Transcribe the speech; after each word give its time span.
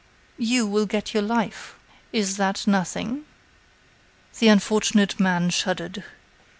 "You 0.39 0.65
will 0.65 0.87
get 0.87 1.13
your 1.13 1.21
life. 1.21 1.75
Is 2.11 2.37
that 2.37 2.65
nothing?" 2.65 3.23
The 4.39 4.47
unfortunate 4.47 5.19
man 5.19 5.51
shuddered. 5.51 6.03